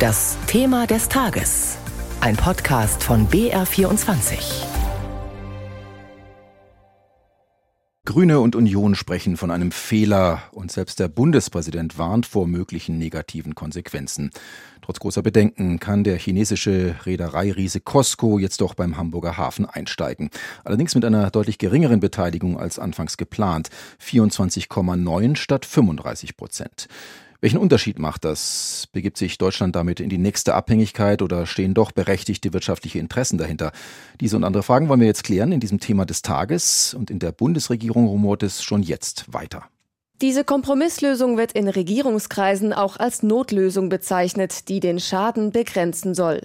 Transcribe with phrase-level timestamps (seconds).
[0.00, 1.76] Das Thema des Tages.
[2.22, 4.64] Ein Podcast von BR24.
[8.06, 13.54] Grüne und Union sprechen von einem Fehler und selbst der Bundespräsident warnt vor möglichen negativen
[13.54, 14.30] Konsequenzen.
[14.80, 20.30] Trotz großer Bedenken kann der chinesische Reedereiriese Costco jetzt doch beim Hamburger Hafen einsteigen.
[20.64, 23.68] Allerdings mit einer deutlich geringeren Beteiligung als anfangs geplant.
[24.02, 26.88] 24,9 statt 35 Prozent.
[27.40, 28.86] Welchen Unterschied macht das?
[28.92, 33.72] Begibt sich Deutschland damit in die nächste Abhängigkeit oder stehen doch berechtigte wirtschaftliche Interessen dahinter?
[34.20, 37.18] Diese und andere Fragen wollen wir jetzt klären in diesem Thema des Tages und in
[37.18, 39.64] der Bundesregierung rumort es schon jetzt weiter.
[40.20, 46.42] Diese Kompromisslösung wird in Regierungskreisen auch als Notlösung bezeichnet, die den Schaden begrenzen soll.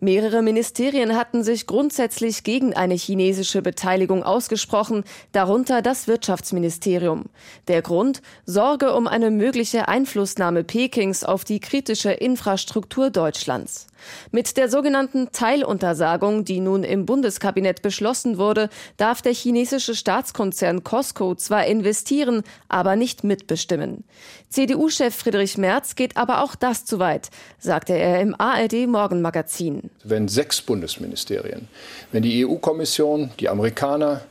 [0.00, 5.02] Mehrere Ministerien hatten sich grundsätzlich gegen eine chinesische Beteiligung ausgesprochen,
[5.32, 7.24] darunter das Wirtschaftsministerium.
[7.66, 13.88] Der Grund Sorge um eine mögliche Einflussnahme Pekings auf die kritische Infrastruktur Deutschlands.
[14.30, 21.34] Mit der sogenannten Teiluntersagung, die nun im Bundeskabinett beschlossen wurde, darf der chinesische Staatskonzern Costco
[21.34, 24.04] zwar investieren, aber nicht mitbestimmen.
[24.48, 29.87] CDU-Chef Friedrich Merz geht aber auch das zu weit, sagte er im ARD Morgenmagazin.
[30.04, 31.68] Wenn sechs Bundesministerien,
[32.12, 34.22] wenn die EU-Kommission, die Amerikaner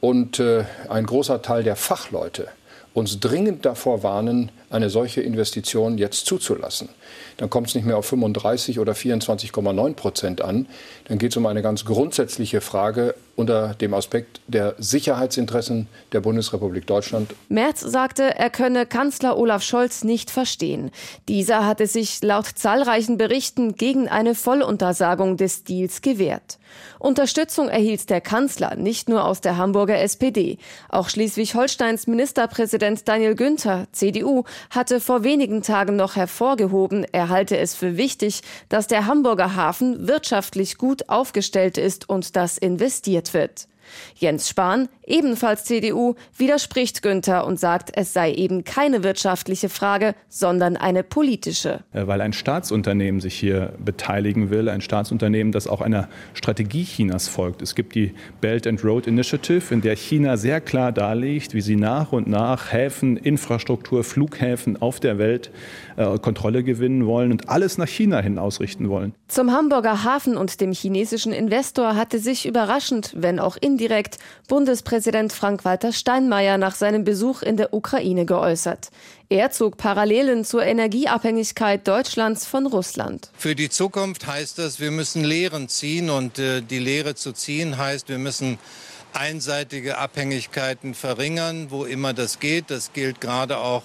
[0.00, 2.48] und äh, ein großer Teil der Fachleute
[2.94, 6.88] uns dringend davor warnen, eine solche Investition jetzt zuzulassen.
[7.36, 10.66] Dann kommt es nicht mehr auf 35 oder 24,9 Prozent an.
[11.08, 16.86] Dann geht es um eine ganz grundsätzliche Frage unter dem Aspekt der Sicherheitsinteressen der Bundesrepublik
[16.86, 17.34] Deutschland.
[17.48, 20.90] Merz sagte, er könne Kanzler Olaf Scholz nicht verstehen.
[21.28, 26.58] Dieser hatte sich laut zahlreichen Berichten gegen eine Volluntersagung des Deals gewehrt.
[26.98, 30.58] Unterstützung erhielt der Kanzler nicht nur aus der Hamburger SPD.
[30.88, 37.74] Auch Schleswig-Holsteins Ministerpräsident Daniel Günther, CDU, hatte vor wenigen Tagen noch hervorgehoben, er halte es
[37.74, 43.66] für wichtig, dass der Hamburger Hafen wirtschaftlich gut aufgestellt ist und das investiert wird.
[44.16, 50.76] Jens Spahn, ebenfalls CDU, widerspricht Günther und sagt, es sei eben keine wirtschaftliche Frage, sondern
[50.76, 51.80] eine politische.
[51.92, 57.28] Äh, weil ein Staatsunternehmen sich hier beteiligen will, ein Staatsunternehmen, das auch einer Strategie Chinas
[57.28, 57.62] folgt.
[57.62, 61.76] Es gibt die Belt and Road Initiative, in der China sehr klar darlegt, wie sie
[61.76, 65.50] nach und nach Häfen, Infrastruktur, Flughäfen auf der Welt
[65.96, 69.14] äh, Kontrolle gewinnen wollen und alles nach China hin ausrichten wollen.
[69.28, 75.92] Zum Hamburger Hafen und dem chinesischen Investor hatte sich überraschend, wenn auch indirekt, Bundespräsident Frank-Walter
[75.92, 78.90] Steinmeier nach seinem Besuch in der Ukraine geäußert.
[79.28, 83.30] Er zog Parallelen zur Energieabhängigkeit Deutschlands von Russland.
[83.36, 87.76] Für die Zukunft heißt das, wir müssen Lehren ziehen und äh, die Lehre zu ziehen
[87.76, 88.58] heißt, wir müssen
[89.12, 92.70] einseitige Abhängigkeiten verringern, wo immer das geht.
[92.70, 93.82] Das gilt gerade auch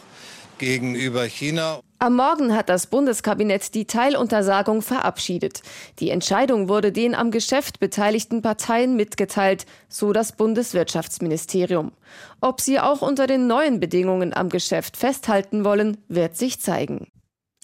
[0.59, 1.79] gegenüber China.
[2.01, 5.61] Am Morgen hat das Bundeskabinett die Teiluntersagung verabschiedet.
[5.99, 11.91] Die Entscheidung wurde den am Geschäft beteiligten Parteien mitgeteilt, so das Bundeswirtschaftsministerium.
[12.39, 17.07] Ob sie auch unter den neuen Bedingungen am Geschäft festhalten wollen, wird sich zeigen.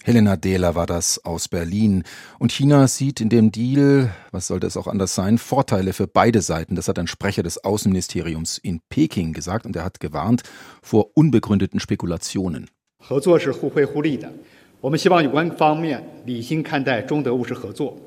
[0.04, 2.04] Helena Dehler war das aus Berlin.
[2.38, 6.42] Und China sieht in dem Deal, was sollte es auch anders sein, Vorteile für beide
[6.42, 6.76] Seiten.
[6.76, 10.42] Das hat ein Sprecher des Außenministeriums in Peking gesagt und er hat gewarnt
[10.82, 12.68] vor unbegründeten Spekulationen.
[13.05, 14.31] 合作是互惠互利的。
[14.79, 17.97] 我们希望有关方面理性看待中德务实合作，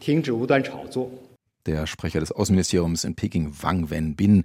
[0.00, 1.10] 停止无端炒作。
[1.64, 4.44] Der Sprecher des Außenministeriums in Peking, Wang Wenbin,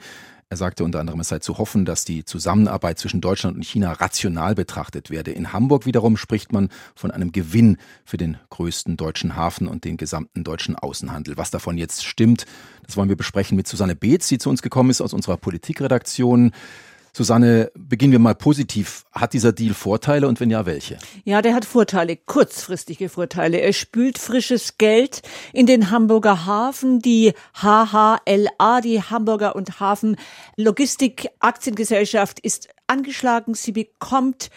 [0.50, 3.94] er sagte unter anderem, es sei zu hoffen, dass die Zusammenarbeit zwischen Deutschland und China
[3.94, 5.32] rational betrachtet werde.
[5.32, 9.98] In Hamburg wiederum spricht man von einem Gewinn für den größten deutschen Hafen und den
[9.98, 11.38] gesamten deutschen Außenhandel.
[11.38, 12.46] Was davon jetzt stimmt,
[12.86, 16.52] das wollen wir besprechen mit Susanne Beetz, die zu uns gekommen ist aus unserer Politikredaktion.
[17.19, 19.05] Susanne, beginnen wir mal positiv.
[19.11, 20.99] Hat dieser Deal Vorteile und wenn ja, welche?
[21.25, 23.61] Ja, der hat Vorteile, kurzfristige Vorteile.
[23.61, 27.01] Er spült frisches Geld in den Hamburger Hafen.
[27.01, 30.15] Die HHLA, die Hamburger und Hafen
[30.57, 33.55] Logistik Aktiengesellschaft, ist angeschlagen.
[33.55, 34.51] Sie bekommt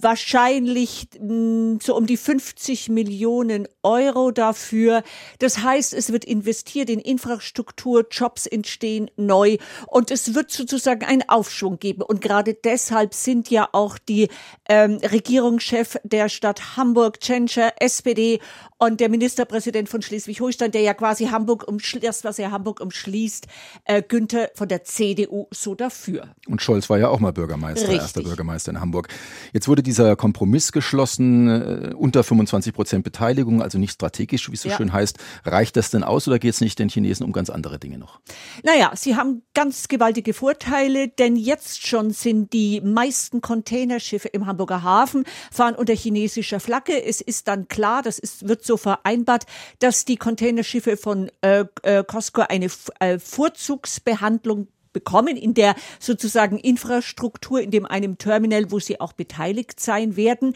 [0.00, 5.02] wahrscheinlich mh, so um die 50 Millionen Euro dafür.
[5.38, 9.56] Das heißt, es wird investiert in Infrastruktur, Jobs entstehen neu
[9.86, 12.02] und es wird sozusagen einen Aufschwung geben.
[12.02, 14.28] Und gerade deshalb sind ja auch die
[14.68, 18.40] ähm, Regierungschef der Stadt Hamburg, Tschentscher, SPD
[18.82, 23.46] und der Ministerpräsident von Schleswig-Holstein, der ja quasi Hamburg umschließt, das, was er Hamburg umschließt,
[23.84, 26.34] äh, Günther von der CDU so dafür.
[26.48, 28.00] Und Scholz war ja auch mal Bürgermeister, Richtig.
[28.00, 29.08] erster Bürgermeister in Hamburg.
[29.52, 34.62] Jetzt wurde dieser Kompromiss geschlossen, äh, unter 25 Prozent Beteiligung, also nicht strategisch, wie es
[34.62, 34.76] so ja.
[34.78, 35.18] schön heißt.
[35.44, 38.20] Reicht das denn aus oder geht es nicht den Chinesen um ganz andere Dinge noch?
[38.62, 44.82] Naja, sie haben ganz gewaltige Vorteile, denn jetzt schon sind die meisten Containerschiffe im Hamburger
[44.82, 47.04] Hafen, fahren unter chinesischer Flagge.
[47.04, 49.46] Es ist dann klar, das ist, wird so vereinbart,
[49.78, 52.68] dass die Containerschiffe von äh, äh, COSCO eine
[53.00, 59.80] äh, Vorzugsbehandlung bekommen in der sozusagen Infrastruktur, in dem einem Terminal, wo sie auch beteiligt
[59.80, 60.54] sein werden.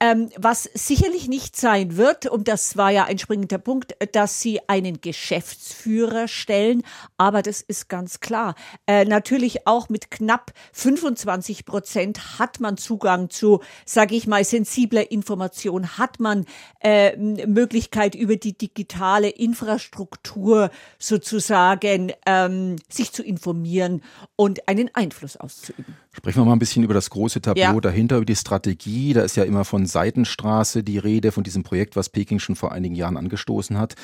[0.00, 4.60] Ähm, was sicherlich nicht sein wird, und das war ja ein springender Punkt, dass sie
[4.68, 6.82] einen Geschäftsführer stellen,
[7.16, 8.54] aber das ist ganz klar.
[8.86, 15.10] Äh, natürlich auch mit knapp 25 Prozent hat man Zugang zu, sage ich mal, sensibler
[15.10, 16.46] Information, hat man
[16.80, 24.02] äh, Möglichkeit über die digitale Infrastruktur sozusagen ähm, sich zu informieren
[24.36, 25.96] und einen Einfluss auszuüben.
[26.12, 27.80] Sprechen wir mal ein bisschen über das große Tableau ja.
[27.80, 29.12] dahinter, über die Strategie.
[29.12, 32.72] Da ist ja immer von Seitenstraße die Rede, von diesem Projekt, was Peking schon vor
[32.72, 33.96] einigen Jahren angestoßen hat.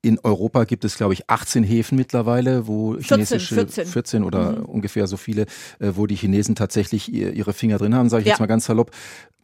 [0.00, 4.52] In Europa gibt es, glaube ich, 18 Häfen mittlerweile, wo 14, chinesische 14, 14 oder
[4.52, 4.64] mhm.
[4.64, 5.42] ungefähr so viele,
[5.80, 8.34] äh, wo die Chinesen tatsächlich ihre Finger drin haben, sage ich ja.
[8.34, 8.92] jetzt mal ganz salopp.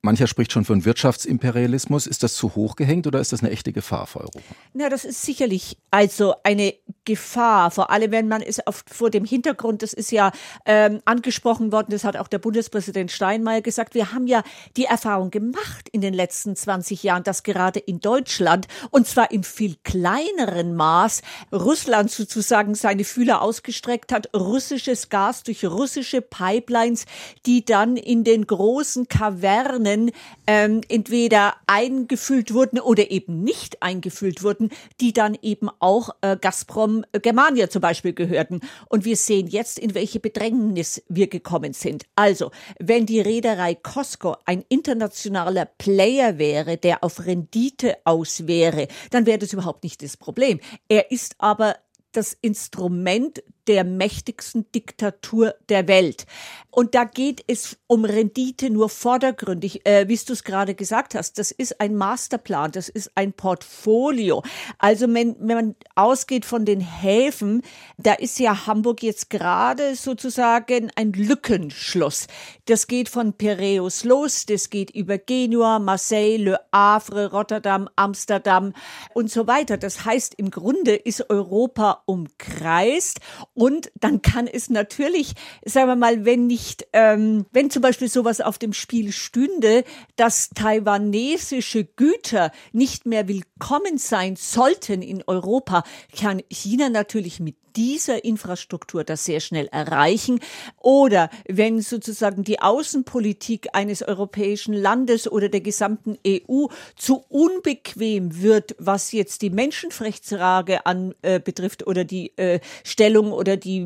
[0.04, 2.06] Mancher spricht schon von Wirtschaftsimperialismus.
[2.06, 4.40] Ist das zu hoch gehängt oder ist das eine echte Gefahr für Europa?
[4.74, 6.74] Na, das ist sicherlich also eine
[7.06, 10.32] Gefahr, vor allem wenn man es auf, vor dem Hintergrund, das ist ja
[10.66, 14.42] ähm, angesprochen worden, das hat auch der Bundespräsident Steinmeier gesagt, wir haben ja
[14.76, 19.42] die Erfahrung gemacht in den letzten 20 Jahren, dass gerade in Deutschland und zwar im
[19.42, 21.22] viel kleineren Maß
[21.52, 27.06] Russland sozusagen seine Fühler ausgestreckt hat, russisches Gas durch russische Pipelines,
[27.46, 30.12] die dann in den großen Kavernen Mengen
[30.46, 34.70] ähm, entweder eingefüllt wurden oder eben nicht eingefüllt wurden,
[35.00, 38.60] die dann eben auch äh, Gazprom äh, Germania zum Beispiel gehörten.
[38.88, 42.04] Und wir sehen jetzt, in welche Bedrängnis wir gekommen sind.
[42.16, 49.26] Also, wenn die Reederei Costco ein internationaler Player wäre, der auf Rendite aus wäre, dann
[49.26, 50.60] wäre das überhaupt nicht das Problem.
[50.88, 51.76] Er ist aber
[52.12, 56.26] das Instrument der mächtigsten Diktatur der Welt.
[56.70, 61.38] Und da geht es um Rendite nur vordergründig, äh, wie du es gerade gesagt hast.
[61.38, 64.42] Das ist ein Masterplan, das ist ein Portfolio.
[64.78, 67.62] Also wenn, wenn man ausgeht von den Häfen,
[67.96, 72.26] da ist ja Hamburg jetzt gerade sozusagen ein Lückenschluss.
[72.64, 78.72] Das geht von Piräus los, das geht über Genua, Marseille, Le Havre, Rotterdam, Amsterdam
[79.14, 79.76] und so weiter.
[79.76, 83.20] Das heißt, im Grunde ist Europa umkreist
[83.54, 85.34] und dann kann es natürlich,
[85.64, 89.84] sagen wir mal, wenn nicht, ähm, wenn zum Beispiel sowas auf dem Spiel stünde,
[90.16, 95.84] dass taiwanesische Güter nicht mehr willkommen sein sollten in Europa,
[96.18, 100.40] kann China natürlich mit dieser Infrastruktur das sehr schnell erreichen.
[100.78, 106.66] Oder wenn sozusagen die Außenpolitik eines europäischen Landes oder der gesamten EU
[106.96, 113.56] zu unbequem wird, was jetzt die Menschenrechtsfrage an äh, betrifft oder die äh, Stellung oder
[113.56, 113.80] die,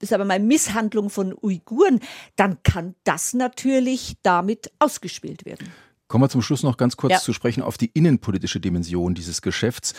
[0.00, 2.00] sagen wir mal, Misshandlung von Uiguren,
[2.36, 5.68] dann kann das natürlich damit ausgespielt werden.
[6.08, 7.18] Kommen wir zum Schluss noch ganz kurz ja.
[7.18, 9.94] zu sprechen auf die innenpolitische Dimension dieses Geschäfts.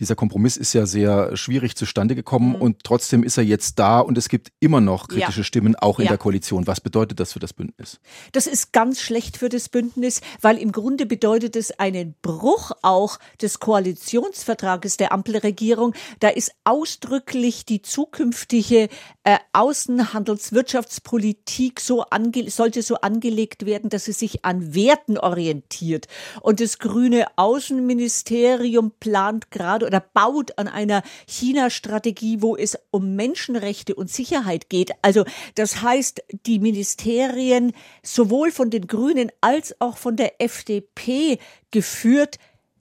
[0.00, 2.56] Dieser Kompromiss ist ja sehr schwierig zustande gekommen mhm.
[2.56, 5.44] und trotzdem ist er jetzt da und es gibt immer noch kritische ja.
[5.44, 6.10] Stimmen, auch in ja.
[6.10, 6.66] der Koalition.
[6.66, 7.98] Was bedeutet das für das Bündnis?
[8.32, 13.18] Das ist ganz schlecht für das Bündnis, weil im Grunde bedeutet es einen Bruch auch
[13.40, 15.94] des Koalitionsvertrages der Ampelregierung.
[16.20, 18.90] Da ist ausdrücklich die zukünftige
[19.24, 26.08] äh, Außenhandelswirtschaftspolitik so ange sollte so angelegt werden, dass sie sich an Werten orientiert.
[26.42, 33.94] Und das grüne Außenministerium plant gerade oder baut an einer China-Strategie, wo es um Menschenrechte
[33.94, 34.90] und Sicherheit geht.
[35.02, 35.24] Also
[35.54, 41.38] das heißt, die Ministerien sowohl von den Grünen als auch von der FDP
[41.70, 42.38] geführt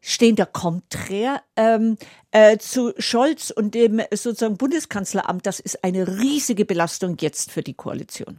[0.07, 1.97] stehen da konträr ähm,
[2.29, 5.47] äh, zu Scholz und dem sozusagen Bundeskanzleramt.
[5.47, 8.33] Das ist eine riesige Belastung jetzt für die Koalition.